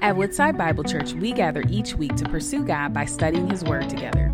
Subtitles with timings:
[0.00, 3.90] At Woodside Bible Church, we gather each week to pursue God by studying His Word
[3.90, 4.32] together.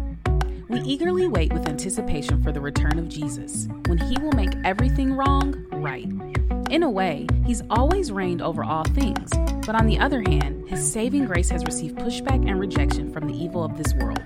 [0.69, 5.15] We eagerly wait with anticipation for the return of Jesus, when He will make everything
[5.15, 6.07] wrong right.
[6.71, 9.31] In a way, He's always reigned over all things,
[9.65, 13.35] but on the other hand, His saving grace has received pushback and rejection from the
[13.35, 14.23] evil of this world.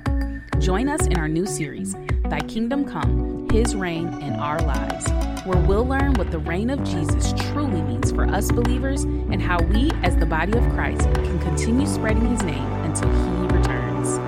[0.59, 1.95] Join us in our new series,
[2.25, 5.07] Thy Kingdom Come, His Reign in Our Lives,
[5.49, 9.59] where we'll learn what the reign of Jesus truly means for us believers and how
[9.63, 14.19] we, as the body of Christ, can continue spreading His name until He returns.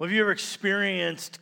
[0.00, 1.38] Have you ever experienced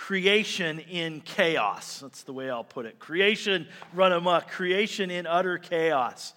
[0.00, 1.98] creation in chaos?
[2.00, 2.98] That's the way I'll put it.
[2.98, 6.32] Creation run amok, creation in utter chaos.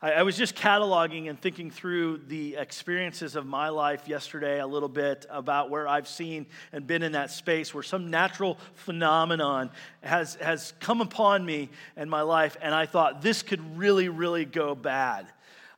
[0.00, 4.66] I, I was just cataloging and thinking through the experiences of my life yesterday a
[4.66, 9.70] little bit about where I've seen and been in that space where some natural phenomenon
[10.02, 14.46] has, has come upon me and my life, and I thought this could really, really
[14.46, 15.26] go bad.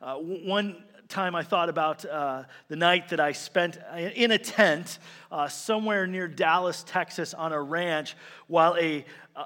[0.01, 3.77] Uh, one time I thought about uh, the night that I spent
[4.15, 4.99] in a tent
[5.31, 8.15] uh, somewhere near Dallas, Texas, on a ranch,
[8.47, 9.05] while a,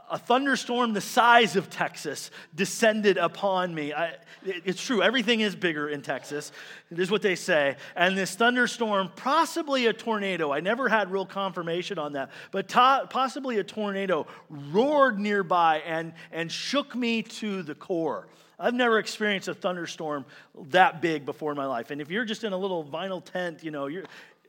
[0.09, 3.93] a thunderstorm the size of Texas descended upon me.
[3.93, 6.51] I, it's true, everything is bigger in Texas.
[6.91, 7.75] It is what they say.
[7.95, 13.07] And this thunderstorm, possibly a tornado, I never had real confirmation on that, but to,
[13.09, 18.27] possibly a tornado, roared nearby and, and shook me to the core.
[18.59, 20.25] I've never experienced a thunderstorm
[20.69, 21.91] that big before in my life.
[21.91, 23.89] And if you're just in a little vinyl tent, you know,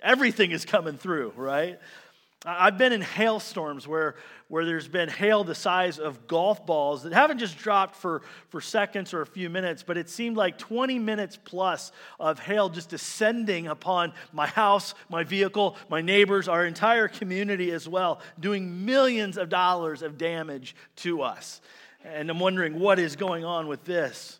[0.03, 1.79] everything is coming through, right?
[2.45, 4.17] I've been in hailstorms where,
[4.49, 8.63] where there's been hail the size of golf balls that haven't just dropped for, for
[8.63, 12.89] seconds or a few minutes, but it seemed like 20 minutes plus of hail just
[12.89, 19.37] descending upon my house, my vehicle, my neighbors, our entire community as well, doing millions
[19.37, 21.61] of dollars of damage to us.
[22.05, 24.40] And I'm wondering what is going on with this.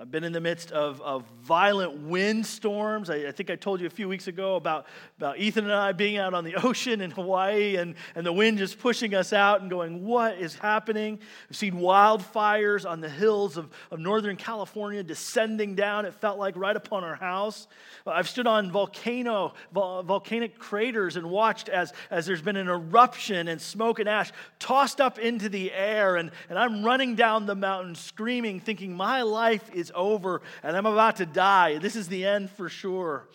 [0.00, 3.10] I've been in the midst of, of violent windstorms.
[3.10, 4.86] I, I, think I told you a few weeks ago about,
[5.18, 8.56] about Ethan and I being out on the ocean in Hawaii and, and the wind
[8.56, 11.18] just pushing us out and going, What is happening?
[11.50, 16.56] We've seen wildfires on the hills of, of Northern California descending down, it felt like
[16.56, 17.68] right upon our house.
[18.06, 23.46] I've stood on volcano, vol- volcanic craters and watched as, as there's been an eruption
[23.46, 26.16] and smoke and ash tossed up into the air.
[26.16, 30.86] And, and I'm running down the mountain screaming, thinking, My life is over and I'm
[30.86, 31.78] about to die.
[31.78, 33.28] This is the end for sure.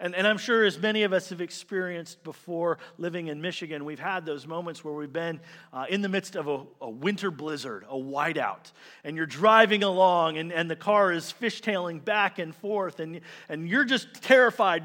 [0.00, 3.98] And, and I'm sure, as many of us have experienced before living in Michigan, we've
[3.98, 5.40] had those moments where we've been
[5.72, 8.70] uh, in the midst of a, a, winter blizzard, a whiteout,
[9.02, 13.68] and you're driving along and, and the car is fishtailing back and forth, and, and
[13.68, 14.84] you're just terrified,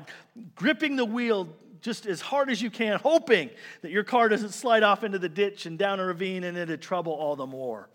[0.55, 1.47] gripping the wheel
[1.81, 3.51] just as hard as you can, hoping
[3.81, 6.77] that your car doesn't slide off into the ditch and down a ravine and into
[6.77, 7.87] trouble all the more.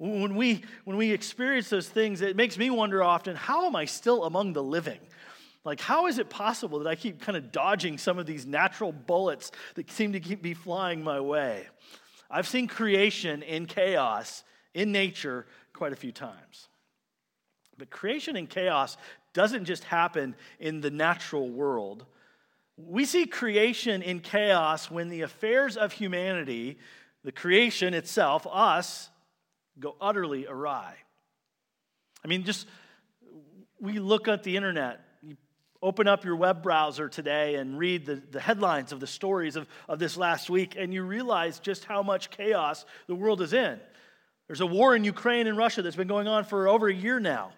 [0.00, 3.84] When we, when we experience those things, it makes me wonder often how am I
[3.84, 4.98] still among the living?
[5.62, 8.92] Like, how is it possible that I keep kind of dodging some of these natural
[8.92, 11.66] bullets that seem to keep be flying my way?
[12.30, 15.44] I've seen creation in chaos in nature
[15.74, 16.68] quite a few times.
[17.76, 18.96] But creation in chaos
[19.34, 22.06] doesn't just happen in the natural world.
[22.78, 26.78] We see creation in chaos when the affairs of humanity,
[27.22, 29.10] the creation itself, us,
[29.80, 30.94] go utterly awry.
[32.24, 32.66] I mean, just
[33.80, 35.36] we look at the internet, you
[35.82, 39.66] open up your web browser today and read the, the headlines of the stories of,
[39.88, 43.80] of this last week, and you realize just how much chaos the world is in.
[44.46, 47.20] There's a war in Ukraine and Russia that's been going on for over a year
[47.20, 47.52] now.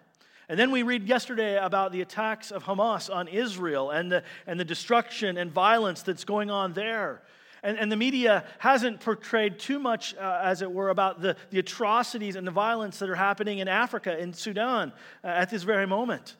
[0.47, 4.59] And then we read yesterday about the attacks of Hamas on Israel and the, and
[4.59, 7.23] the destruction and violence that's going on there.
[7.63, 11.59] And, and the media hasn't portrayed too much, uh, as it were, about the, the
[11.59, 14.91] atrocities and the violence that are happening in Africa, in Sudan,
[15.23, 16.35] uh, at this very moment.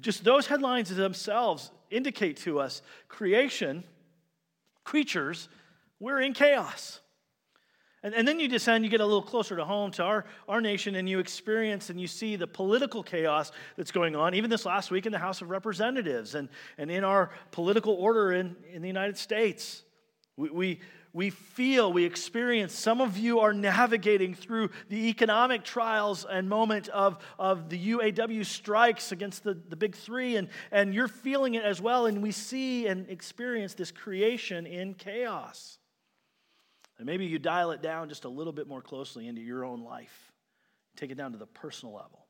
[0.00, 3.82] Just those headlines themselves indicate to us creation,
[4.84, 5.48] creatures,
[5.98, 7.00] we're in chaos.
[8.02, 10.60] And, and then you descend, you get a little closer to home to our, our
[10.60, 14.64] nation, and you experience and you see the political chaos that's going on, even this
[14.64, 16.48] last week in the House of Representatives and,
[16.78, 19.82] and in our political order in, in the United States.
[20.36, 20.80] We, we,
[21.12, 26.88] we feel, we experience, some of you are navigating through the economic trials and moment
[26.88, 31.64] of, of the UAW strikes against the, the big three, and, and you're feeling it
[31.64, 32.04] as well.
[32.04, 35.78] And we see and experience this creation in chaos.
[36.98, 39.82] And maybe you dial it down just a little bit more closely into your own
[39.82, 40.32] life,
[40.96, 42.26] take it down to the personal level.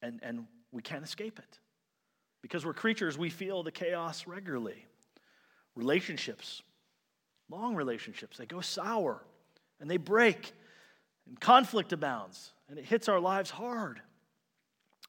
[0.00, 1.58] And, and we can't escape it.
[2.40, 4.86] Because we're creatures, we feel the chaos regularly.
[5.74, 6.62] Relationships,
[7.48, 9.22] long relationships, they go sour
[9.80, 10.52] and they break,
[11.26, 14.00] and conflict abounds, and it hits our lives hard.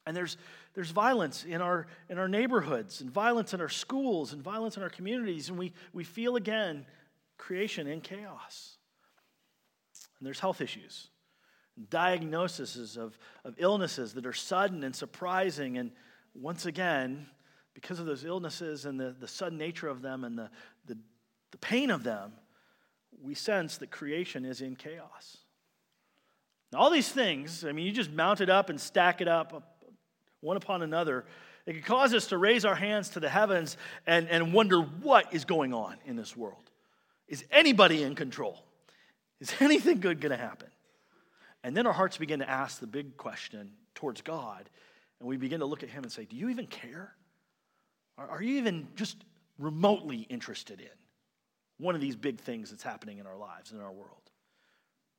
[0.08, 0.38] And there's,
[0.74, 4.84] there's violence in our, in our neighborhoods, and violence in our schools, and violence in
[4.84, 6.86] our communities, and we, we feel again
[7.38, 8.78] creation in chaos.
[10.20, 11.10] And there's health issues,
[11.90, 15.78] diagnoses of, of illnesses that are sudden and surprising.
[15.78, 15.92] And
[16.34, 17.28] once again,
[17.74, 20.50] because of those illnesses and the, the sudden nature of them and the,
[20.86, 20.98] the,
[21.56, 22.34] the pain of them,
[23.24, 25.38] we sense that creation is in chaos.
[26.74, 29.78] Now, all these things, I mean, you just mount it up and stack it up
[30.42, 31.24] one upon another.
[31.66, 35.34] It can cause us to raise our hands to the heavens and, and wonder what
[35.34, 36.69] is going on in this world.
[37.30, 38.62] Is anybody in control?
[39.40, 40.68] Is anything good going to happen?
[41.63, 44.69] And then our hearts begin to ask the big question towards God,
[45.22, 47.16] and we begin to look at Him and say, Do you even care?
[48.18, 49.24] Are you even just
[49.57, 50.90] remotely interested in
[51.77, 54.30] one of these big things that's happening in our lives, in our world?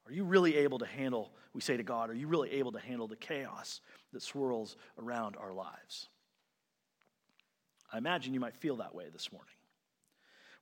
[0.06, 2.78] Are you really able to handle, we say to God, are you really able to
[2.78, 3.80] handle the chaos
[4.12, 6.08] that swirls around our lives?
[7.92, 9.50] I imagine you might feel that way this morning.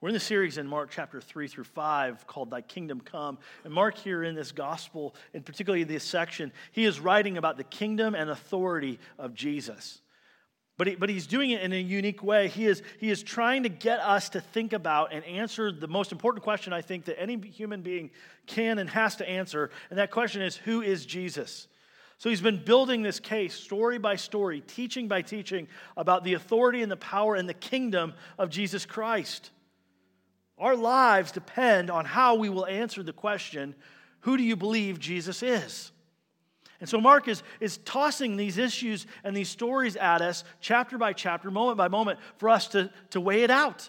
[0.00, 3.38] We're in the series in Mark chapter 3 through 5 called Thy Kingdom Come.
[3.64, 7.64] And Mark, here in this gospel, and particularly this section, he is writing about the
[7.64, 10.02] kingdom and authority of Jesus.
[10.76, 12.49] But, he, but he's doing it in a unique way.
[12.49, 16.11] He is, he is trying to get us to think about and answer the most
[16.11, 18.11] important question I think that any human being
[18.47, 19.71] can and has to answer.
[19.91, 21.69] And that question is who is Jesus?
[22.19, 26.82] So he's been building this case story by story, teaching by teaching about the authority
[26.82, 29.50] and the power and the kingdom of Jesus Christ.
[30.59, 33.75] Our lives depend on how we will answer the question
[34.21, 35.93] who do you believe Jesus is?
[36.81, 41.12] And so Mark is, is tossing these issues and these stories at us, chapter by
[41.12, 43.88] chapter, moment by moment, for us to, to weigh it out,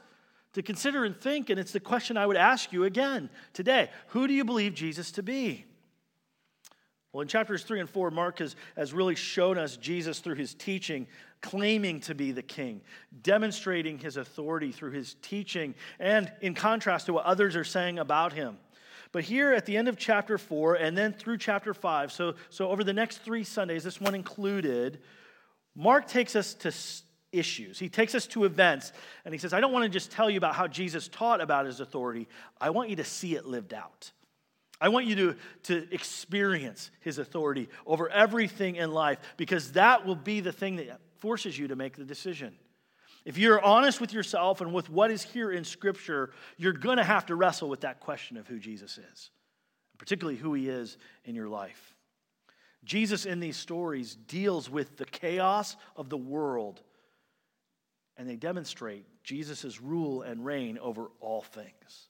[0.53, 1.49] to consider and think.
[1.49, 5.11] And it's the question I would ask you again today Who do you believe Jesus
[5.13, 5.65] to be?
[7.15, 10.53] Well, in chapters three and four, Mark has, has really shown us Jesus through his
[10.53, 11.07] teaching,
[11.41, 12.81] claiming to be the king,
[13.21, 18.33] demonstrating his authority through his teaching, and in contrast to what others are saying about
[18.33, 18.57] him.
[19.15, 22.67] But here at the end of chapter 4 and then through chapter 5, so, so
[22.67, 24.99] over the next three Sundays, this one included,
[25.73, 26.73] Mark takes us to
[27.31, 27.79] issues.
[27.79, 28.91] He takes us to events
[29.23, 31.65] and he says, I don't want to just tell you about how Jesus taught about
[31.65, 32.27] his authority,
[32.59, 34.11] I want you to see it lived out.
[34.81, 40.17] I want you to, to experience his authority over everything in life because that will
[40.17, 42.53] be the thing that forces you to make the decision.
[43.25, 47.03] If you're honest with yourself and with what is here in Scripture, you're going to
[47.03, 49.31] have to wrestle with that question of who Jesus is,
[49.97, 51.95] particularly who he is in your life.
[52.83, 56.81] Jesus in these stories deals with the chaos of the world,
[58.15, 62.09] and they demonstrate Jesus' rule and reign over all things.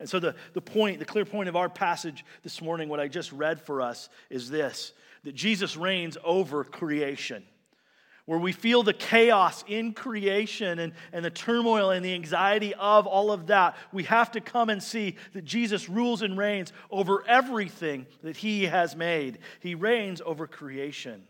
[0.00, 3.08] And so, the, the point, the clear point of our passage this morning, what I
[3.08, 4.92] just read for us, is this
[5.24, 7.44] that Jesus reigns over creation
[8.26, 13.06] where we feel the chaos in creation and, and the turmoil and the anxiety of
[13.06, 17.24] all of that, we have to come and see that Jesus rules and reigns over
[17.26, 19.38] everything that he has made.
[19.60, 21.22] He reigns over creation.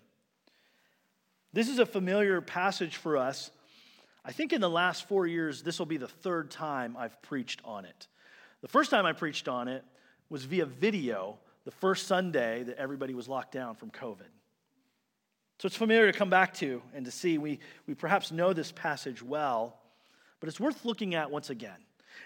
[1.53, 3.51] This is a familiar passage for us.
[4.25, 7.61] I think in the last four years, this will be the third time I've preached
[7.65, 8.09] on it.
[8.63, 9.85] The first time I preached on it
[10.31, 14.31] was via video the first Sunday that everybody was locked down from COVID.
[15.59, 17.39] So it's familiar to come back to and to see.
[17.39, 19.79] We, we perhaps know this passage well,
[20.41, 21.79] but it's worth looking at once again.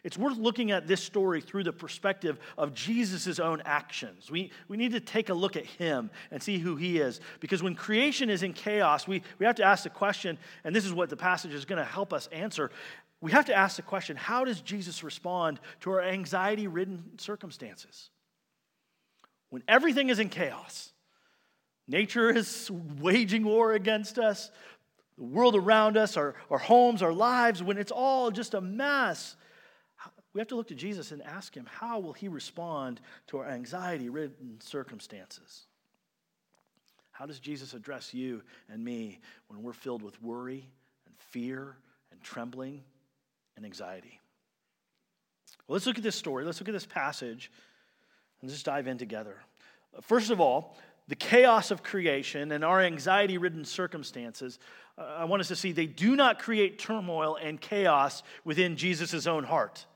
[0.03, 4.31] It's worth looking at this story through the perspective of Jesus' own actions.
[4.31, 7.21] We, we need to take a look at him and see who he is.
[7.41, 10.87] Because when creation is in chaos, we, we have to ask the question, and this
[10.87, 12.71] is what the passage is going to help us answer.
[13.21, 18.11] We have to ask the question how does Jesus respond to our anxiety ridden circumstances?
[19.51, 20.93] When everything is in chaos,
[21.91, 22.71] Nature is
[23.01, 24.53] waging war against us,
[25.19, 29.35] the world around us, our, our homes, our lives, when it's all just a mess.
[30.33, 33.49] We have to look to Jesus and ask him, how will he respond to our
[33.49, 35.67] anxiety ridden circumstances?
[37.11, 38.43] How does Jesus address you
[38.73, 39.19] and me
[39.49, 40.71] when we're filled with worry
[41.07, 41.77] and fear
[42.13, 42.85] and trembling
[43.57, 44.21] and anxiety?
[45.67, 46.45] Well, let's look at this story.
[46.45, 47.51] Let's look at this passage
[48.41, 49.39] and just dive in together.
[50.03, 50.79] First of all,
[51.11, 54.61] the chaos of creation and our anxiety ridden circumstances,
[54.97, 59.27] uh, I want us to see they do not create turmoil and chaos within Jesus'
[59.27, 59.87] own heart.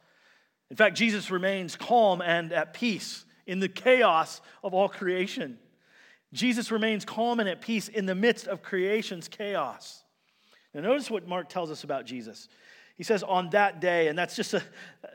[0.71, 5.57] In fact, Jesus remains calm and at peace in the chaos of all creation.
[6.33, 10.03] Jesus remains calm and at peace in the midst of creation's chaos.
[10.75, 12.49] Now, notice what Mark tells us about Jesus.
[12.97, 14.63] He says, on that day, and that's just a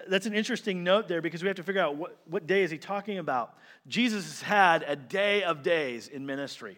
[0.08, 2.72] that's an interesting note there because we have to figure out what, what day is
[2.72, 3.56] he talking about.
[3.88, 6.78] Jesus has had a day of days in ministry.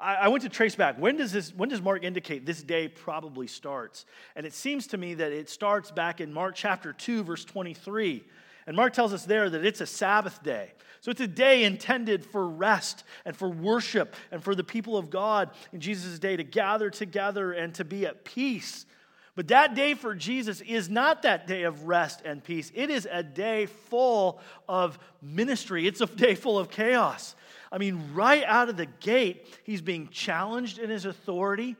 [0.00, 0.98] I, I went to trace back.
[0.98, 4.04] When does this when does Mark indicate this day probably starts?
[4.34, 8.24] And it seems to me that it starts back in Mark chapter 2, verse 23.
[8.66, 10.72] And Mark tells us there that it's a Sabbath day.
[11.00, 15.10] So it's a day intended for rest and for worship and for the people of
[15.10, 18.86] God in Jesus' day to gather together and to be at peace.
[19.34, 22.70] But that day for Jesus is not that day of rest and peace.
[22.74, 27.34] It is a day full of ministry, it's a day full of chaos.
[27.70, 31.76] I mean, right out of the gate, he's being challenged in his authority.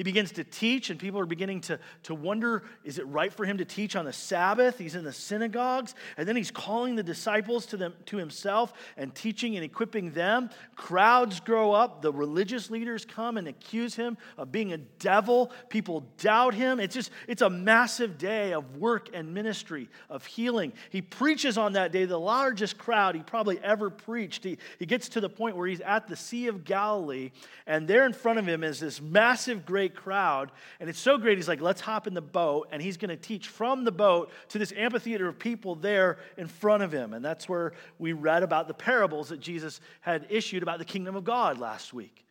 [0.00, 3.44] He begins to teach, and people are beginning to, to wonder is it right for
[3.44, 4.78] him to teach on the Sabbath?
[4.78, 9.14] He's in the synagogues, and then he's calling the disciples to, them, to himself and
[9.14, 10.48] teaching and equipping them.
[10.74, 12.00] Crowds grow up.
[12.00, 15.52] The religious leaders come and accuse him of being a devil.
[15.68, 16.80] People doubt him.
[16.80, 20.72] It's just, it's a massive day of work and ministry, of healing.
[20.88, 24.44] He preaches on that day, the largest crowd he probably ever preached.
[24.44, 27.32] He, he gets to the point where he's at the Sea of Galilee,
[27.66, 30.52] and there in front of him is this massive, great great crowd.
[30.78, 32.68] And it's so great, he's like, let's hop in the boat.
[32.72, 36.46] And he's going to teach from the boat to this amphitheater of people there in
[36.46, 37.14] front of him.
[37.14, 41.16] And that's where we read about the parables that Jesus had issued about the kingdom
[41.16, 42.24] of God last week.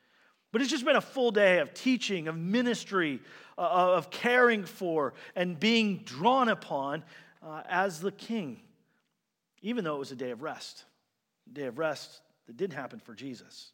[0.52, 3.22] But it's just been a full day of teaching, of ministry,
[3.58, 7.04] uh, of caring for, and being drawn upon
[7.44, 8.60] uh, as the king,
[9.62, 10.86] even though it was a day of rest.
[11.52, 13.72] A day of rest that didn't happen for Jesus.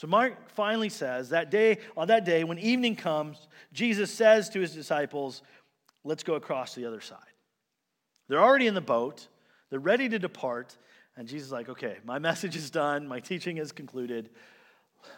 [0.00, 3.36] So Mark finally says that day, on that day, when evening comes,
[3.74, 5.42] Jesus says to his disciples,
[6.04, 7.18] Let's go across to the other side.
[8.26, 9.28] They're already in the boat,
[9.68, 10.74] they're ready to depart,
[11.18, 14.30] and Jesus is like, Okay, my message is done, my teaching is concluded.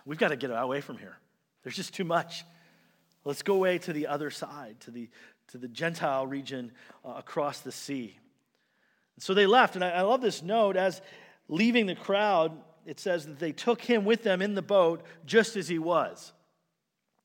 [0.05, 1.17] We've got to get away from here.
[1.63, 2.45] There's just too much.
[3.25, 5.09] Let's go away to the other side, to the,
[5.53, 6.73] to the Gentile region
[7.05, 8.19] uh, across the sea.
[9.21, 11.01] so they left, and I, I love this note as
[11.49, 15.57] leaving the crowd it says that they took him with them in the boat just
[15.57, 16.33] as he was.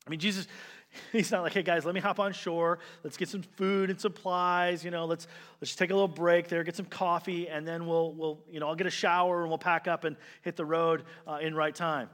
[0.05, 0.47] I mean, Jesus,
[1.11, 2.79] he's not like, hey guys, let me hop on shore.
[3.03, 4.83] Let's get some food and supplies.
[4.83, 5.27] You know, let's
[5.59, 8.59] let's just take a little break there, get some coffee, and then we'll we'll you
[8.59, 11.55] know I'll get a shower and we'll pack up and hit the road uh, in
[11.55, 12.09] right time.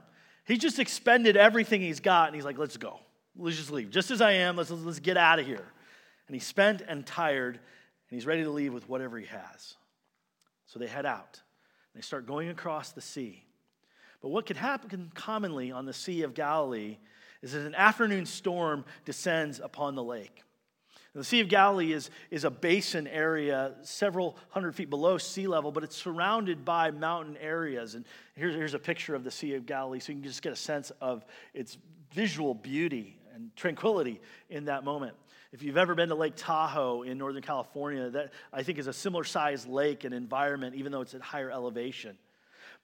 [0.46, 3.00] He just expended everything he's got, and he's like, let's go.
[3.36, 4.56] Let's just leave, just as I am.
[4.56, 5.66] Let's let's get out of here.
[6.26, 9.74] And he's spent and tired, and he's ready to leave with whatever he has.
[10.66, 11.40] So they head out.
[11.94, 13.44] They start going across the sea.
[14.20, 16.96] But what could happen commonly on the Sea of Galilee
[17.42, 20.42] is that an afternoon storm descends upon the lake.
[21.14, 25.70] the Sea of Galilee is, is a basin area several hundred feet below sea level,
[25.70, 27.94] but it's surrounded by mountain areas.
[27.94, 30.54] And here's, here's a picture of the Sea of Galilee so you can just get
[30.54, 31.76] a sense of its
[32.12, 35.14] visual beauty and tranquility in that moment.
[35.54, 38.92] If you've ever been to Lake Tahoe in Northern California, that I think is a
[38.92, 42.18] similar sized lake and environment, even though it's at higher elevation.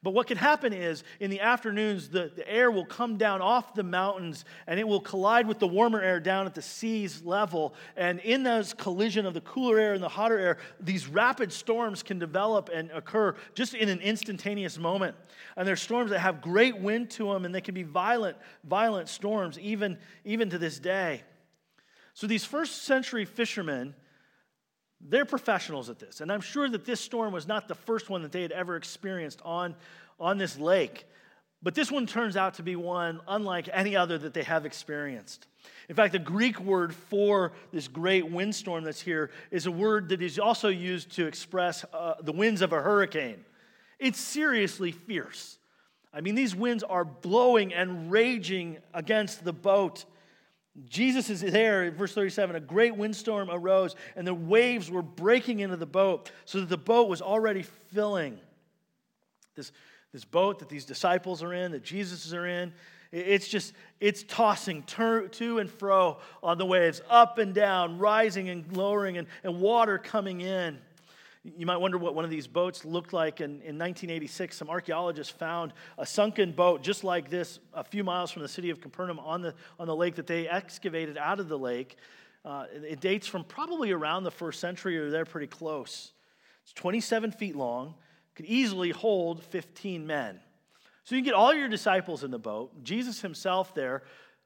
[0.04, 3.74] But what can happen is in the afternoons, the, the air will come down off
[3.74, 7.74] the mountains and it will collide with the warmer air down at the sea's level.
[7.96, 12.04] And in those collision of the cooler air and the hotter air, these rapid storms
[12.04, 15.16] can develop and occur just in an instantaneous moment.
[15.56, 19.08] And they're storms that have great wind to them and they can be violent, violent
[19.08, 21.24] storms even, even to this day.
[22.20, 23.94] So these first century fishermen,
[25.00, 26.20] they're professionals at this.
[26.20, 28.76] And I'm sure that this storm was not the first one that they had ever
[28.76, 29.74] experienced on,
[30.18, 31.06] on this lake.
[31.62, 35.46] But this one turns out to be one unlike any other that they have experienced.
[35.88, 40.20] In fact, the Greek word for this great windstorm that's here is a word that
[40.20, 43.42] is also used to express uh, the winds of a hurricane.
[43.98, 45.56] It's seriously fierce.
[46.12, 50.04] I mean, these winds are blowing and raging against the boat.
[50.88, 52.56] Jesus is there verse 37.
[52.56, 56.78] A great windstorm arose, and the waves were breaking into the boat, so that the
[56.78, 58.38] boat was already filling.
[59.56, 59.72] This,
[60.12, 62.72] this boat that these disciples are in, that Jesus are in,
[63.12, 68.76] it's just, it's tossing to and fro on the waves, up and down, rising and
[68.76, 70.78] lowering, and, and water coming in.
[71.42, 73.40] You might wonder what one of these boats looked like.
[73.40, 78.30] In, in 1986, some archaeologists found a sunken boat just like this a few miles
[78.30, 81.48] from the city of Capernaum on the, on the lake that they excavated out of
[81.48, 81.96] the lake.
[82.44, 86.12] Uh, it dates from probably around the first century or they're pretty close.
[86.62, 87.94] It's 27 feet long,
[88.34, 90.40] could easily hold 15 men.
[91.04, 94.02] So you can get all your disciples in the boat, Jesus himself there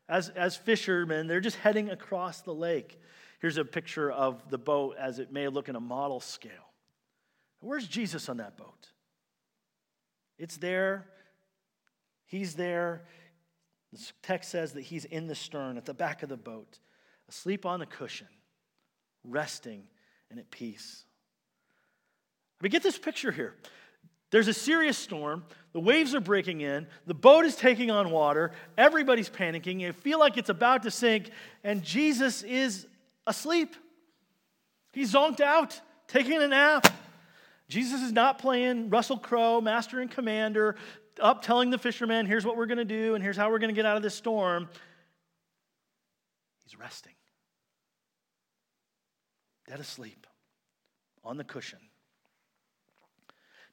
[0.08, 3.00] as, as fishermen, they're just heading across the lake.
[3.40, 6.50] Here's a picture of the boat as it may look in a model scale.
[7.64, 8.90] Where's Jesus on that boat?
[10.38, 11.06] It's there.
[12.26, 13.04] He's there.
[13.92, 16.78] The text says that he's in the stern, at the back of the boat,
[17.28, 18.26] asleep on the cushion,
[19.24, 19.84] resting
[20.30, 21.04] and at peace.
[22.60, 23.54] I mean, get this picture here.
[24.30, 25.44] There's a serious storm.
[25.72, 26.88] The waves are breaking in.
[27.06, 28.50] The boat is taking on water.
[28.76, 29.80] Everybody's panicking.
[29.80, 31.30] You feel like it's about to sink,
[31.62, 32.86] and Jesus is
[33.26, 33.76] asleep.
[34.92, 36.86] He's zonked out, taking a nap.
[37.68, 40.76] Jesus is not playing Russell Crowe, master and commander,
[41.20, 43.68] up telling the fishermen, here's what we're going to do, and here's how we're going
[43.68, 44.68] to get out of this storm.
[46.64, 47.14] He's resting,
[49.68, 50.26] dead asleep
[51.22, 51.78] on the cushion.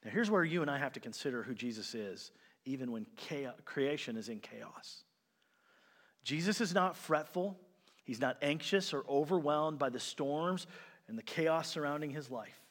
[0.04, 2.32] Now, here's where you and I have to consider who Jesus is,
[2.64, 5.04] even when chaos, creation is in chaos.
[6.24, 7.58] Jesus is not fretful,
[8.04, 10.66] he's not anxious or overwhelmed by the storms
[11.08, 12.61] and the chaos surrounding his life.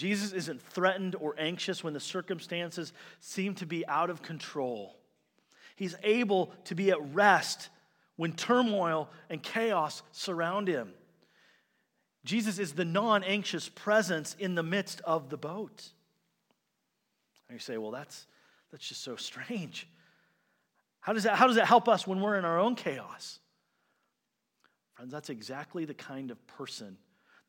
[0.00, 4.96] Jesus isn't threatened or anxious when the circumstances seem to be out of control.
[5.76, 7.68] He's able to be at rest
[8.16, 10.94] when turmoil and chaos surround him.
[12.24, 15.90] Jesus is the non anxious presence in the midst of the boat.
[17.50, 18.26] And you say, well, that's,
[18.72, 19.86] that's just so strange.
[21.00, 23.38] How does, that, how does that help us when we're in our own chaos?
[24.94, 26.96] Friends, that's exactly the kind of person,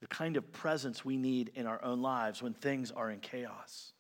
[0.01, 3.93] the kind of presence we need in our own lives when things are in chaos.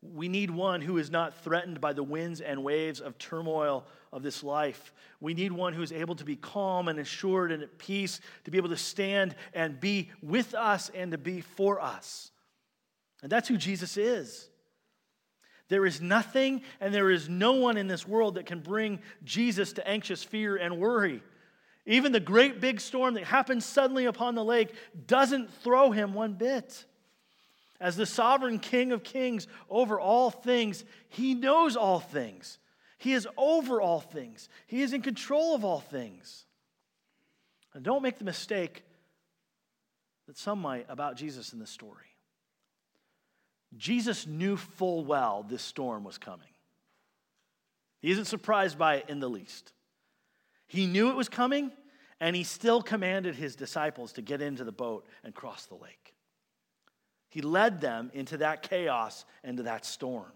[0.00, 4.22] We need one who is not threatened by the winds and waves of turmoil of
[4.22, 4.92] this life.
[5.20, 8.50] We need one who is able to be calm and assured and at peace, to
[8.50, 12.30] be able to stand and be with us and to be for us.
[13.22, 14.48] And that's who Jesus is.
[15.68, 19.72] There is nothing and there is no one in this world that can bring Jesus
[19.72, 21.22] to anxious fear and worry.
[21.86, 24.72] Even the great big storm that happens suddenly upon the lake
[25.06, 26.84] doesn't throw him one bit.
[27.80, 32.58] As the sovereign King of kings over all things, he knows all things.
[32.96, 34.48] He is over all things.
[34.66, 36.46] He is in control of all things.
[37.74, 38.84] And don't make the mistake
[40.26, 42.06] that some might about Jesus in this story.
[43.76, 46.48] Jesus knew full well this storm was coming.
[48.00, 49.72] He isn't surprised by it in the least.
[50.74, 51.70] He knew it was coming,
[52.18, 56.14] and he still commanded his disciples to get into the boat and cross the lake.
[57.28, 60.32] He led them into that chaos into that storm.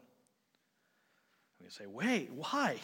[1.61, 2.77] We say, wait, why?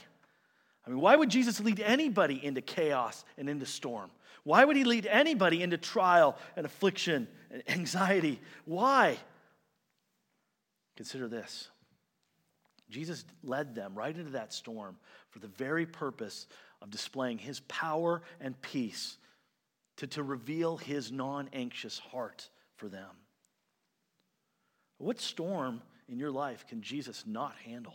[0.84, 4.10] I mean, why would Jesus lead anybody into chaos and into storm?
[4.42, 8.40] Why would he lead anybody into trial and affliction and anxiety?
[8.64, 9.16] Why?
[10.96, 11.68] Consider this
[12.90, 14.96] Jesus led them right into that storm
[15.30, 16.46] for the very purpose
[16.84, 19.16] of displaying his power and peace
[19.96, 23.08] to, to reveal his non anxious heart for them.
[24.98, 27.94] What storm in your life can Jesus not handle?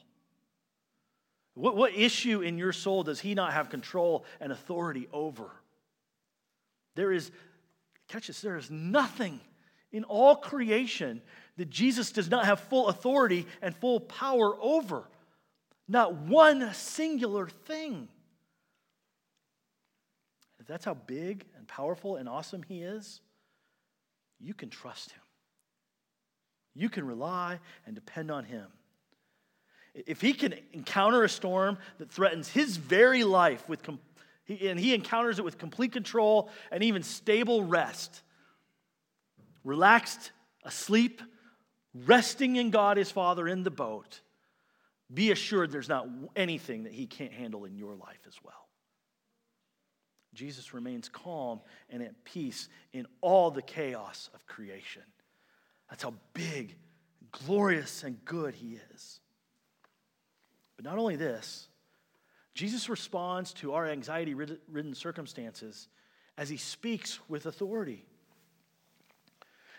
[1.53, 5.51] What, what issue in your soul does he not have control and authority over?
[6.95, 7.31] There is,
[8.07, 9.39] catch this, there is nothing
[9.91, 11.21] in all creation
[11.57, 15.03] that Jesus does not have full authority and full power over.
[15.87, 18.07] Not one singular thing.
[20.69, 23.21] That's how big and powerful and awesome He is,
[24.39, 25.21] you can trust Him.
[26.75, 28.67] You can rely and depend on Him.
[29.95, 35.39] If He can encounter a storm that threatens His very life with, and He encounters
[35.39, 38.21] it with complete control and even stable rest,
[39.63, 40.31] relaxed,
[40.63, 41.19] asleep,
[41.93, 44.21] resting in God his Father in the boat,
[45.11, 48.68] be assured there's not anything that he can't handle in your life as well.
[50.39, 55.01] Jesus remains calm and at peace in all the chaos of creation.
[55.89, 56.77] That's how big,
[57.45, 59.19] glorious, and good he is.
[60.77, 61.67] But not only this,
[62.53, 65.89] Jesus responds to our anxiety ridden circumstances
[66.37, 68.05] as he speaks with authority.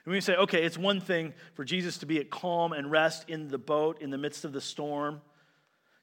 [0.05, 3.31] And we say, okay, it's one thing for Jesus to be at calm and rest
[3.31, 5.23] in the boat in the midst of the storm.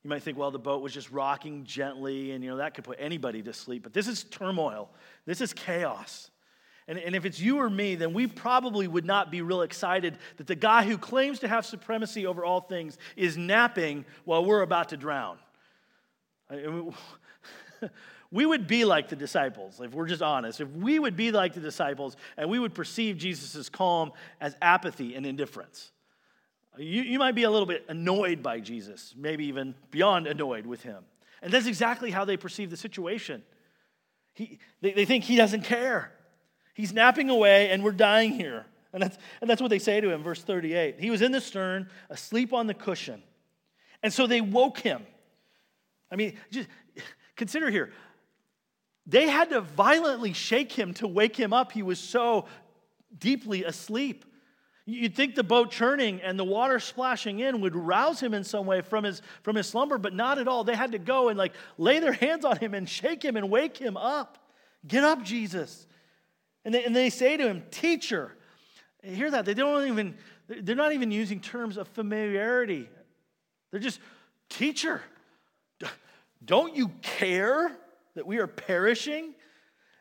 [0.03, 2.83] You might think, well, the boat was just rocking gently, and you know that could
[2.83, 3.83] put anybody to sleep.
[3.83, 4.89] But this is turmoil.
[5.25, 6.29] This is chaos.
[6.87, 10.17] And, and if it's you or me, then we probably would not be real excited
[10.37, 14.61] that the guy who claims to have supremacy over all things is napping while we're
[14.61, 15.37] about to drown.
[18.31, 20.61] we would be like the disciples, if we're just honest.
[20.61, 25.15] If we would be like the disciples and we would perceive Jesus' calm as apathy
[25.15, 25.91] and indifference.
[26.77, 30.83] You, you might be a little bit annoyed by Jesus, maybe even beyond annoyed with
[30.83, 31.03] him.
[31.41, 33.43] And that's exactly how they perceive the situation.
[34.33, 36.11] He, they, they think he doesn't care.
[36.73, 38.65] He's napping away and we're dying here.
[38.93, 40.99] And that's, and that's what they say to him, verse 38.
[40.99, 43.21] He was in the stern, asleep on the cushion.
[44.01, 45.05] And so they woke him
[46.11, 46.69] I mean, just
[47.35, 47.91] consider here.
[49.05, 51.71] They had to violently shake him to wake him up.
[51.71, 52.45] He was so
[53.17, 54.25] deeply asleep.
[54.89, 58.65] You'd think the boat churning and the water splashing in would rouse him in some
[58.65, 60.63] way from his, from his slumber, but not at all.
[60.63, 63.49] They had to go and like lay their hands on him and shake him and
[63.49, 64.37] wake him up.
[64.87, 65.85] Get up, Jesus.
[66.63, 68.31] And they, and they say to him, Teacher.
[69.03, 69.43] Hear that?
[69.43, 70.15] They don't even,
[70.47, 72.87] they're not even using terms of familiarity.
[73.71, 73.99] They're just,
[74.47, 75.01] Teacher.
[76.45, 77.77] Don't you care
[78.15, 79.33] that we are perishing?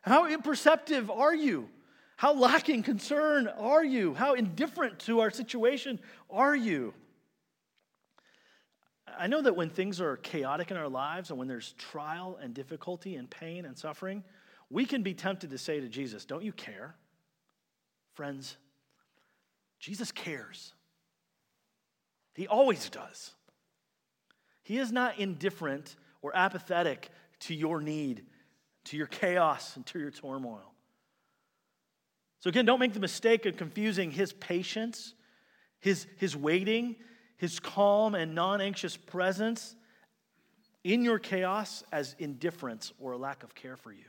[0.03, 1.68] How imperceptive are you?
[2.16, 4.14] How lacking concern are you?
[4.14, 6.00] How indifferent to our situation
[6.31, 6.94] are you?
[9.18, 12.55] I know that when things are chaotic in our lives and when there's trial and
[12.55, 14.24] difficulty and pain and suffering,
[14.70, 16.96] we can be tempted to say to Jesus, Don't you care?
[18.14, 18.57] Friends,
[19.79, 20.72] Jesus cares.
[22.35, 23.33] He always does.
[24.62, 28.24] He is not indifferent or apathetic to your need,
[28.85, 30.72] to your chaos, and to your turmoil.
[32.47, 35.15] So, again, don't make the mistake of confusing his patience,
[35.81, 36.95] his, his waiting,
[37.39, 39.75] his calm and non anxious presence
[40.85, 44.05] in your chaos as indifference or a lack of care for you.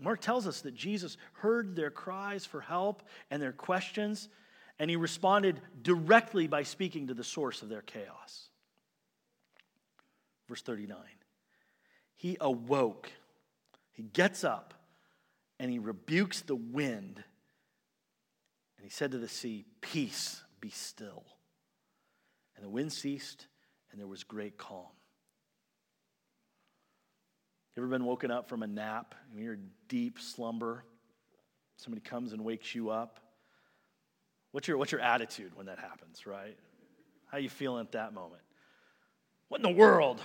[0.00, 4.30] Mark tells us that Jesus heard their cries for help and their questions,
[4.78, 8.48] and he responded directly by speaking to the source of their chaos.
[10.48, 10.96] Verse 39
[12.16, 13.12] He awoke,
[13.92, 14.79] he gets up,
[15.60, 17.22] and he rebukes the wind.
[18.76, 21.22] And he said to the sea, Peace, be still.
[22.56, 23.46] And the wind ceased,
[23.92, 24.86] and there was great calm.
[27.76, 29.14] You ever been woken up from a nap?
[29.32, 30.82] When you're in deep slumber.
[31.76, 33.20] Somebody comes and wakes you up.
[34.52, 36.56] What's your, what's your attitude when that happens, right?
[37.26, 38.42] How you feeling at that moment?
[39.48, 40.22] What in the world?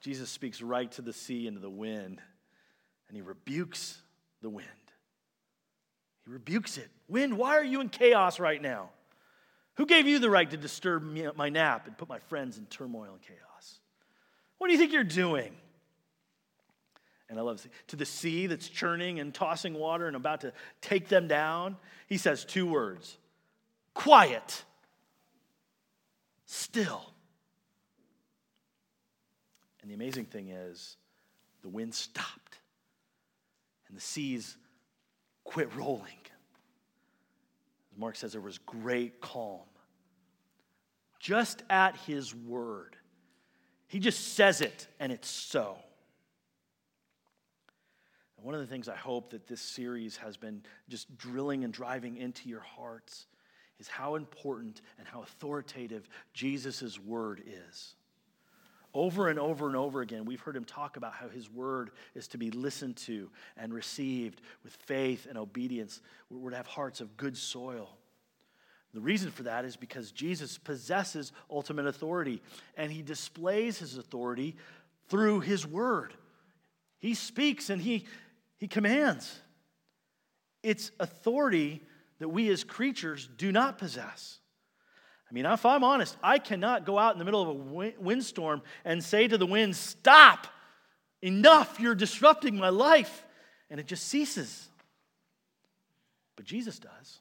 [0.00, 2.20] Jesus speaks right to the sea and to the wind
[3.12, 4.00] and he rebukes
[4.40, 4.66] the wind.
[6.24, 6.88] He rebukes it.
[7.08, 8.88] Wind, why are you in chaos right now?
[9.74, 12.64] Who gave you the right to disturb me, my nap and put my friends in
[12.66, 13.80] turmoil and chaos?
[14.56, 15.52] What do you think you're doing?
[17.28, 21.08] And I love to the sea that's churning and tossing water and about to take
[21.08, 21.76] them down.
[22.06, 23.18] He says two words
[23.92, 24.64] quiet,
[26.46, 27.12] still.
[29.82, 30.96] And the amazing thing is,
[31.60, 32.58] the wind stopped
[33.92, 34.56] and the seas
[35.44, 36.06] quit rolling.
[37.92, 39.60] As Mark says, there was great calm.
[41.20, 42.96] Just at his word.
[43.88, 45.76] He just says it, and it's so.
[48.38, 51.72] And one of the things I hope that this series has been just drilling and
[51.72, 53.26] driving into your hearts
[53.78, 57.94] is how important and how authoritative Jesus' word is.
[58.94, 62.28] Over and over and over again, we've heard him talk about how his word is
[62.28, 66.02] to be listened to and received with faith and obedience.
[66.28, 67.96] We're to have hearts of good soil.
[68.92, 72.42] The reason for that is because Jesus possesses ultimate authority,
[72.76, 74.56] and he displays his authority
[75.08, 76.12] through his word.
[76.98, 78.04] He speaks and he,
[78.58, 79.40] he commands.
[80.62, 81.82] It's authority
[82.18, 84.38] that we as creatures do not possess.
[85.32, 88.60] I mean, if I'm honest, I cannot go out in the middle of a windstorm
[88.84, 90.46] and say to the wind, Stop!
[91.22, 91.80] Enough!
[91.80, 93.24] You're disrupting my life.
[93.70, 94.68] And it just ceases.
[96.36, 97.20] But Jesus does.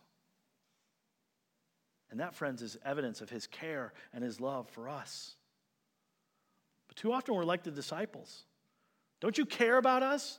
[2.10, 5.36] And that, friends, is evidence of his care and his love for us.
[6.89, 8.43] But too often we're like the disciples.
[9.21, 10.38] Don't you care about us?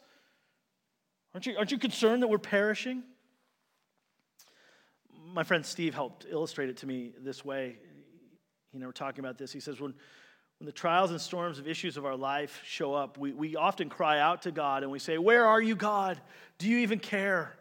[1.33, 3.03] Aren't you, aren't you concerned that we're perishing?
[5.33, 7.77] My friend Steve helped illustrate it to me this way.
[8.73, 9.53] You know, we're talking about this.
[9.53, 9.95] He says, when,
[10.59, 13.88] when the trials and storms of issues of our life show up, we, we often
[13.88, 16.21] cry out to God and we say, Where are you, God?
[16.59, 17.55] Do you even care?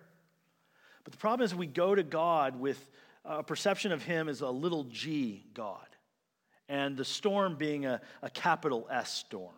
[1.03, 2.89] But the problem is, we go to God with
[3.25, 5.88] a perception of Him as a little g God,
[6.69, 9.55] and the storm being a, a capital S storm.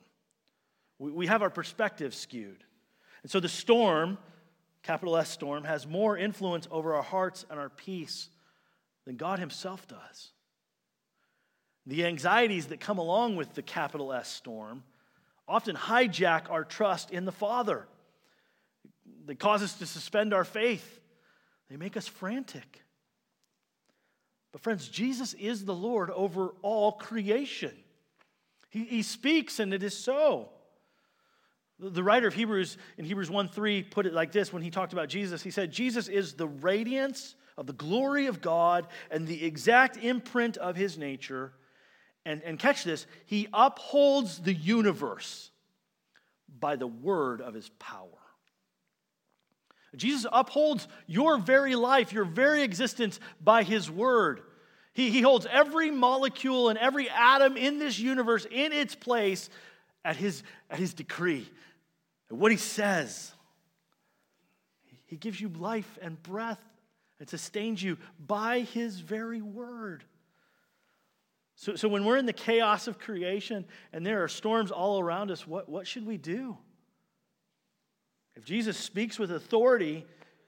[1.00, 2.64] We, we have our perspective skewed.
[3.24, 4.18] And so the storm
[4.84, 8.30] capital S storm, has more influence over our hearts and our peace
[9.06, 10.32] than God Himself does.
[11.86, 14.84] The anxieties that come along with the capital S storm
[15.48, 17.88] often hijack our trust in the Father.
[19.26, 21.00] They cause us to suspend our faith,
[21.70, 22.82] they make us frantic.
[24.52, 27.72] But, friends, Jesus is the Lord over all creation.
[28.70, 30.50] He, he speaks, and it is so.
[31.92, 34.94] The writer of Hebrews in Hebrews 1 3 put it like this when he talked
[34.94, 35.44] about Jesus.
[35.44, 40.58] He said, Jesus is the radiance of the glory of God and the exact imprint
[40.58, 41.54] of his nature,
[42.26, 45.52] And, and catch this, he upholds the universe
[46.60, 48.08] by the word of his power.
[49.96, 54.42] Jesus upholds your very life, your very existence by his word.
[54.94, 59.50] He, he holds every molecule and every atom in this universe in its place
[60.06, 61.48] at his, at his decree,
[62.34, 63.32] at what he says.
[65.06, 66.60] He gives you life and breath
[67.20, 70.04] and sustains you by his very word.
[71.56, 75.30] So, so when we're in the chaos of creation and there are storms all around
[75.30, 76.58] us, what, what should we do?
[78.36, 80.04] If Jesus speaks with authority,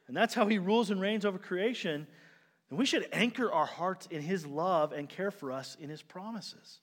[0.08, 2.08] and that's how he rules and reigns over creation,
[2.71, 6.02] then we should anchor our hearts in his love and care for us in his
[6.02, 6.80] promises.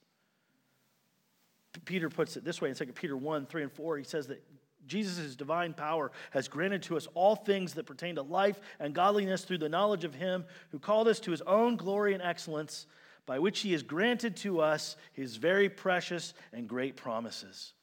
[1.83, 3.97] Peter puts it this way in 2 Peter 1 3 and 4.
[3.97, 4.41] He says that
[4.87, 9.43] Jesus' divine power has granted to us all things that pertain to life and godliness
[9.43, 12.85] through the knowledge of him who called us to his own glory and excellence,
[13.25, 17.73] by which he has granted to us his very precious and great promises.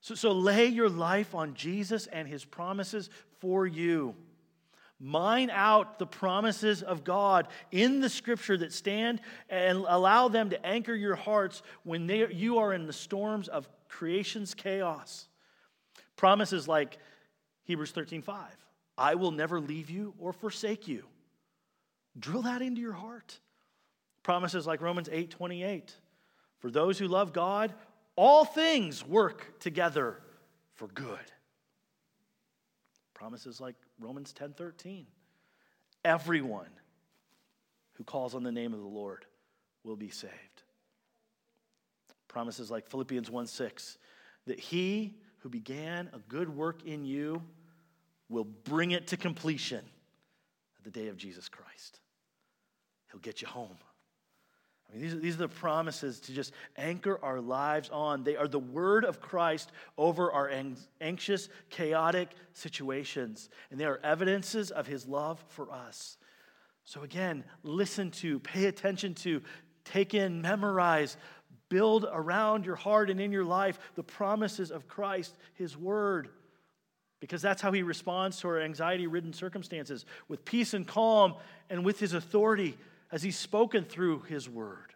[0.00, 4.14] So, so lay your life on Jesus and his promises for you.
[4.98, 10.66] Mine out the promises of God in the scripture that stand and allow them to
[10.66, 15.26] anchor your hearts when they, you are in the storms of creation's chaos.
[16.20, 16.98] Promises like
[17.62, 18.36] Hebrews 13 5.
[18.98, 21.04] I will never leave you or forsake you.
[22.18, 23.40] Drill that into your heart.
[24.22, 25.94] Promises like Romans 8 28.
[26.58, 27.72] For those who love God,
[28.16, 30.18] all things work together
[30.74, 31.32] for good.
[33.14, 35.06] Promises like Romans 10 13.
[36.04, 36.68] Everyone
[37.94, 39.24] who calls on the name of the Lord
[39.84, 40.34] will be saved.
[42.28, 43.96] Promises like Philippians 1 6.
[44.46, 47.42] That he who began a good work in you
[48.28, 49.84] will bring it to completion
[50.78, 52.00] at the day of Jesus Christ.
[53.10, 53.76] He'll get you home.
[54.88, 58.24] I mean, these, are, these are the promises to just anchor our lives on.
[58.24, 60.50] They are the word of Christ over our
[61.00, 66.16] anxious, chaotic situations, and they are evidences of his love for us.
[66.84, 69.42] So, again, listen to, pay attention to,
[69.84, 71.16] take in, memorize,
[71.70, 76.28] build around your heart and in your life the promises of Christ, his word.
[77.20, 81.34] Because that's how he responds to our anxiety ridden circumstances with peace and calm
[81.70, 82.76] and with his authority
[83.10, 84.92] as he's spoken through his word.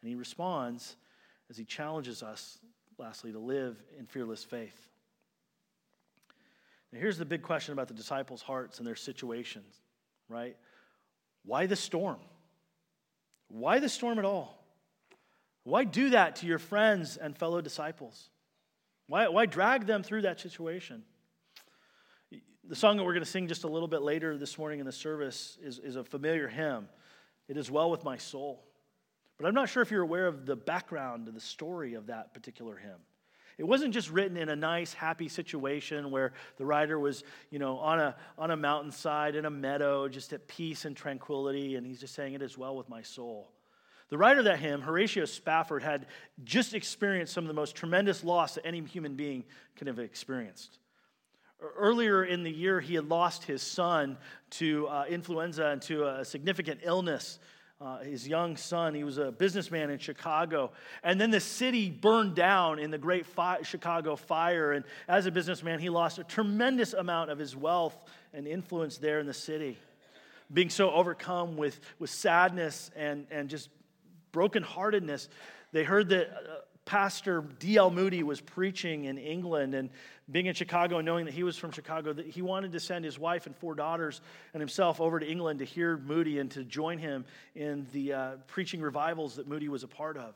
[0.00, 0.96] And he responds
[1.50, 2.58] as he challenges us,
[2.98, 4.88] lastly, to live in fearless faith.
[6.92, 9.80] Now, here's the big question about the disciples' hearts and their situations,
[10.28, 10.56] right?
[11.44, 12.18] Why the storm?
[13.52, 14.58] Why the storm at all?
[15.64, 18.30] Why do that to your friends and fellow disciples?
[19.08, 21.02] Why, why drag them through that situation?
[22.64, 24.86] The song that we're going to sing just a little bit later this morning in
[24.86, 26.88] the service is, is a familiar hymn.
[27.46, 28.64] It is well with my soul.
[29.36, 32.76] But I'm not sure if you're aware of the background the story of that particular
[32.76, 33.00] hymn.
[33.58, 37.78] It wasn't just written in a nice, happy situation where the writer was, you know,
[37.78, 42.00] on a, on a mountainside in a meadow, just at peace and tranquility, and he's
[42.00, 43.52] just saying, It is well with my soul.
[44.12, 46.04] The writer of that hymn, Horatio Spafford, had
[46.44, 50.78] just experienced some of the most tremendous loss that any human being can have experienced.
[51.78, 54.18] Earlier in the year, he had lost his son
[54.50, 57.38] to uh, influenza and to a significant illness.
[57.82, 60.70] Uh, his young son, he was a businessman in Chicago.
[61.02, 64.70] And then the city burned down in the Great fi- Chicago Fire.
[64.70, 67.96] And as a businessman, he lost a tremendous amount of his wealth
[68.32, 69.78] and influence there in the city.
[70.52, 73.68] Being so overcome with, with sadness and, and just
[74.32, 75.26] brokenheartedness,
[75.72, 77.90] they heard that uh, Pastor D.L.
[77.90, 79.90] Moody was preaching in England and
[80.30, 83.04] being in Chicago and knowing that he was from Chicago, that he wanted to send
[83.04, 84.20] his wife and four daughters
[84.52, 88.30] and himself over to England to hear Moody and to join him in the uh,
[88.46, 90.34] preaching revivals that Moody was a part of.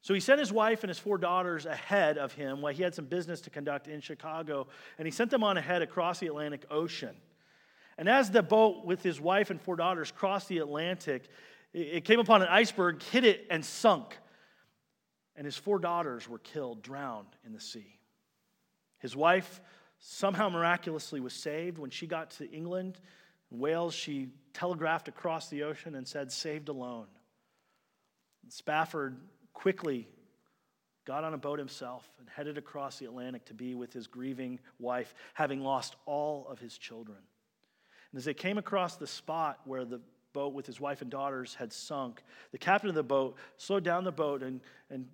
[0.00, 2.94] So he sent his wife and his four daughters ahead of him while he had
[2.94, 6.64] some business to conduct in Chicago, and he sent them on ahead across the Atlantic
[6.70, 7.14] Ocean.
[7.98, 11.28] And as the boat with his wife and four daughters crossed the Atlantic,
[11.74, 14.16] it came upon an iceberg, hit it, and sunk.
[15.38, 17.96] And his four daughters were killed, drowned in the sea.
[18.98, 19.60] His wife
[20.00, 21.78] somehow miraculously was saved.
[21.78, 22.98] When she got to England,
[23.48, 27.06] Wales, she telegraphed across the ocean and said, Saved alone.
[28.42, 29.16] And Spafford
[29.52, 30.08] quickly
[31.04, 34.58] got on a boat himself and headed across the Atlantic to be with his grieving
[34.80, 37.18] wife, having lost all of his children.
[38.10, 40.00] And as they came across the spot where the
[40.32, 44.02] boat with his wife and daughters had sunk, the captain of the boat slowed down
[44.02, 45.06] the boat and, and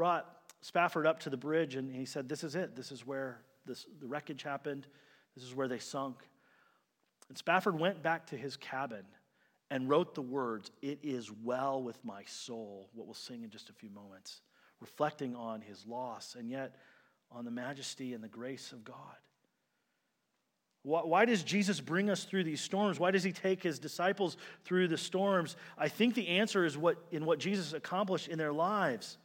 [0.00, 2.74] brought Spafford up to the bridge and he said, This is it.
[2.74, 4.86] This is where this, the wreckage happened.
[5.36, 6.22] This is where they sunk.
[7.28, 9.04] And Spafford went back to his cabin
[9.70, 13.68] and wrote the words, It is well with my soul, what we'll sing in just
[13.68, 14.40] a few moments,
[14.80, 16.76] reflecting on his loss and yet
[17.30, 18.96] on the majesty and the grace of God.
[20.82, 22.98] Why does Jesus bring us through these storms?
[22.98, 25.56] Why does he take his disciples through the storms?
[25.76, 29.18] I think the answer is what, in what Jesus accomplished in their lives.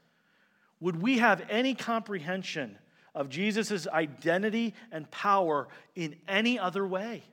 [0.80, 2.78] Would we have any comprehension
[3.14, 7.24] of Jesus' identity and power in any other way?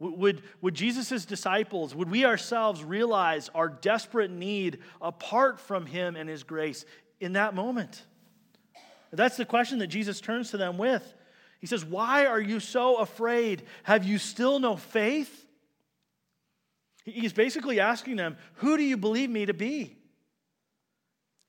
[0.00, 6.28] Would, would Jesus' disciples, would we ourselves realize our desperate need apart from him and
[6.28, 6.84] his grace
[7.20, 8.04] in that moment?
[9.12, 11.14] That's the question that Jesus turns to them with.
[11.60, 13.64] He says, Why are you so afraid?
[13.82, 15.46] Have you still no faith?
[17.04, 19.97] He's basically asking them, Who do you believe me to be?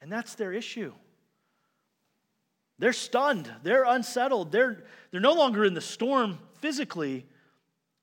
[0.02, 0.94] And that's their issue.
[2.78, 7.26] They're stunned, they're unsettled, they're, they're no longer in the storm physically,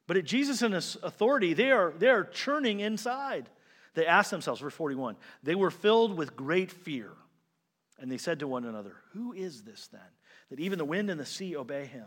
[0.06, 3.48] but at Jesus and his authority, they are, they are churning inside.
[3.94, 7.10] They ask themselves, verse 41, they were filled with great fear.
[7.98, 10.00] And they said to one another, Who is this then,
[10.50, 12.06] that even the wind and the sea obey him?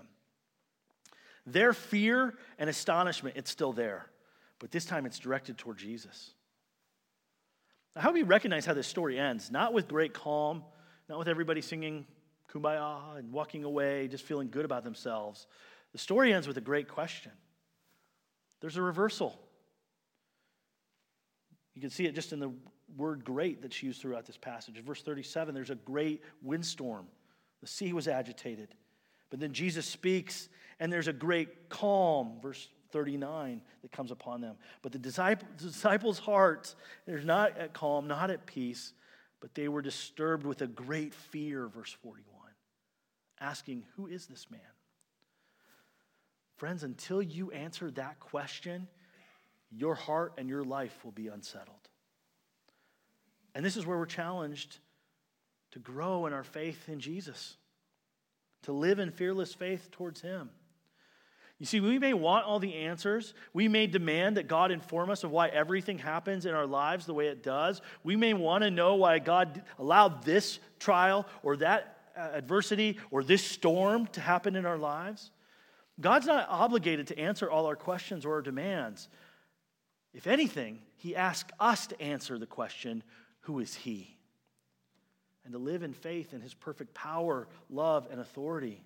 [1.48, 4.06] Their fear and astonishment, it's still there,
[4.60, 6.32] but this time it's directed toward Jesus.
[7.96, 9.52] How do we recognize how this story ends?
[9.52, 10.64] Not with great calm,
[11.08, 12.06] not with everybody singing
[12.52, 15.48] kumbaya and walking away, just feeling good about themselves.
[15.92, 17.32] The story ends with a great question.
[18.62, 19.40] There's a reversal.
[21.76, 22.52] You can see it just in the
[22.98, 24.76] word great that's used throughout this passage.
[24.84, 27.08] Verse 37, there's a great windstorm.
[27.62, 28.70] The sea was agitated.
[29.30, 30.50] But then Jesus speaks,
[30.80, 34.56] and there's a great calm, verse 39, that comes upon them.
[34.82, 36.76] But the disciples' hearts,
[37.06, 38.94] they're not at calm, not at peace,
[39.40, 42.26] but they were disturbed with a great fear, verse 41,
[43.40, 44.60] asking, Who is this man?
[46.58, 48.88] Friends, until you answer that question,
[49.72, 51.76] your heart and your life will be unsettled.
[53.56, 54.78] And this is where we're challenged
[55.72, 57.56] to grow in our faith in Jesus,
[58.64, 60.50] to live in fearless faith towards Him.
[61.60, 63.34] You see, we may want all the answers.
[63.54, 67.14] We may demand that God inform us of why everything happens in our lives the
[67.14, 67.82] way it does.
[68.02, 73.24] We may want to know why God allowed this trial or that uh, adversity or
[73.24, 75.32] this storm to happen in our lives.
[76.00, 79.10] God's not obligated to answer all our questions or our demands.
[80.14, 83.04] If anything, He asks us to answer the question
[83.42, 84.16] who is He?
[85.44, 88.82] And to live in faith in His perfect power, love, and authority.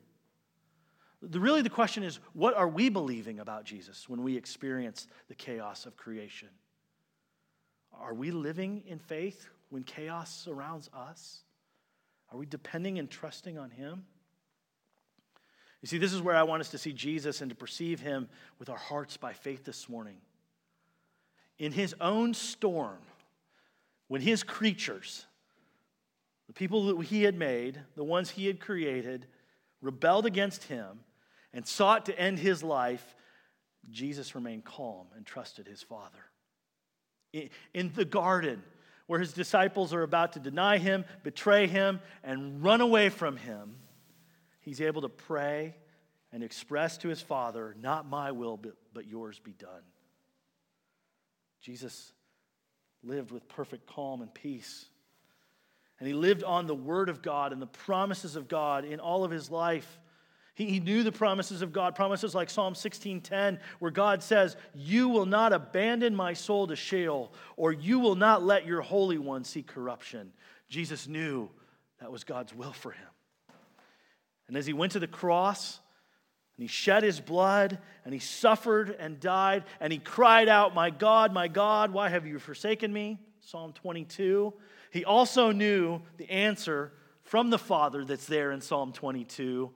[1.30, 5.36] The, really, the question is what are we believing about Jesus when we experience the
[5.36, 6.50] chaos of creation?
[7.94, 11.44] Are we living in faith when chaos surrounds us?
[12.32, 14.06] Are we depending and trusting on Him?
[15.84, 18.30] You see, this is where I want us to see Jesus and to perceive him
[18.58, 20.16] with our hearts by faith this morning.
[21.60, 23.00] In his own storm,
[24.08, 25.26] when his creatures,
[26.48, 29.28] the people that he had made, the ones he had created,
[29.82, 31.02] rebelled against him
[31.54, 33.16] and sought to end his life,
[33.90, 36.20] Jesus remained calm and trusted his Father.
[37.74, 38.64] In the garden,
[39.08, 43.76] where his disciples are about to deny him, betray him, and run away from him,
[44.62, 45.76] he's able to pray
[46.32, 48.58] and express to his Father, Not my will,
[48.94, 49.84] but, yours be done.
[51.62, 52.12] Jesus
[53.04, 54.86] lived with perfect calm and peace.
[56.00, 59.24] And he lived on the Word of God and the promises of God in all
[59.24, 60.00] of his life.
[60.56, 65.10] He, he knew the promises of God, promises like Psalm 16:10, where God says, You
[65.10, 69.44] will not abandon my soul to Sheol, or you will not let your Holy One
[69.44, 70.32] see corruption.
[70.70, 71.50] Jesus knew
[72.00, 73.08] that was God's will for him.
[74.48, 75.80] And as he went to the cross,
[76.58, 80.92] and he shed his blood, and he suffered and died, and he cried out, My
[80.92, 83.20] God, my God, why have you forsaken me?
[83.40, 84.54] Psalm 22.
[84.92, 86.92] He also knew the answer
[87.24, 89.72] from the Father that's there in Psalm 22.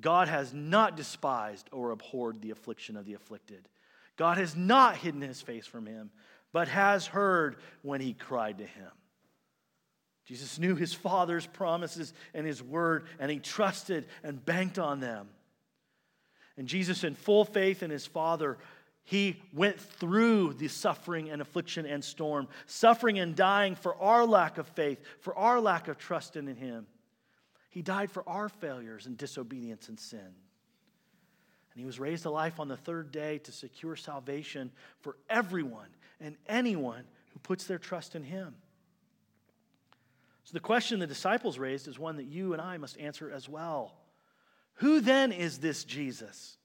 [0.00, 3.68] God has not despised or abhorred the affliction of the afflicted.
[4.16, 6.10] God has not hidden his face from him,
[6.52, 8.90] but has heard when he cried to him.
[10.26, 15.28] Jesus knew his Father's promises and his word, and he trusted and banked on them.
[16.56, 18.58] And Jesus, in full faith in his Father,
[19.04, 24.58] he went through the suffering and affliction and storm, suffering and dying for our lack
[24.58, 26.86] of faith, for our lack of trust in him.
[27.76, 30.18] He died for our failures and disobedience and sin.
[30.18, 34.72] And he was raised to life on the third day to secure salvation
[35.02, 37.04] for everyone and anyone
[37.34, 38.54] who puts their trust in him.
[40.44, 43.46] So, the question the disciples raised is one that you and I must answer as
[43.46, 43.98] well.
[44.76, 46.56] Who then is this Jesus?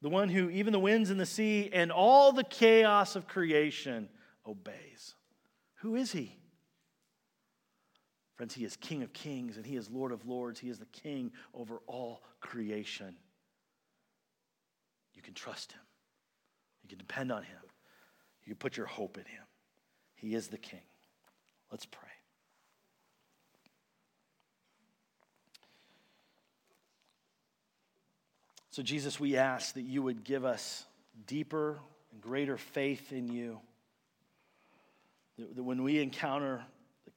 [0.00, 4.08] the one who even the winds and the sea and all the chaos of creation
[4.46, 5.16] obeys.
[5.80, 6.39] Who is he?
[8.40, 10.58] Friends, he is King of kings and he is Lord of lords.
[10.58, 13.14] He is the king over all creation.
[15.12, 15.82] You can trust him,
[16.82, 17.58] you can depend on him,
[18.46, 19.42] you can put your hope in him.
[20.14, 20.80] He is the king.
[21.70, 22.08] Let's pray.
[28.70, 30.86] So, Jesus, we ask that you would give us
[31.26, 31.78] deeper
[32.10, 33.60] and greater faith in you.
[35.36, 36.64] That when we encounter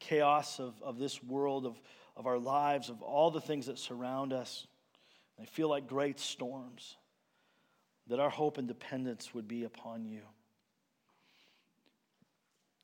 [0.03, 1.79] chaos of, of this world, of,
[2.17, 4.67] of our lives, of all the things that surround us,
[5.39, 6.97] they feel like great storms,
[8.07, 10.21] that our hope and dependence would be upon you.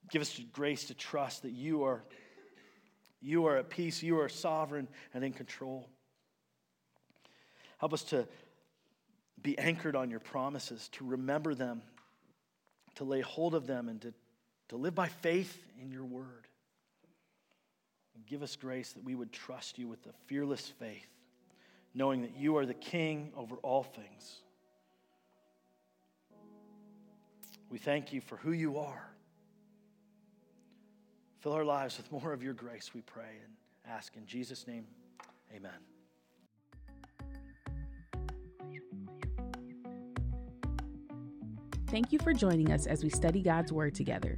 [0.09, 2.03] Give us the grace to trust that you are,
[3.21, 5.87] you are at peace, you are sovereign and in control.
[7.77, 8.27] Help us to
[9.41, 11.81] be anchored on your promises, to remember them,
[12.95, 14.13] to lay hold of them, and to,
[14.69, 16.48] to live by faith in your word.
[18.27, 21.07] Give us grace that we would trust you with a fearless faith,
[21.93, 24.41] knowing that you are the king over all things.
[27.69, 29.09] We thank you for who you are.
[31.39, 33.53] Fill our lives with more of your grace, we pray and
[33.91, 34.85] ask in Jesus' name.
[35.55, 35.71] Amen.
[41.87, 44.37] Thank you for joining us as we study God's Word together.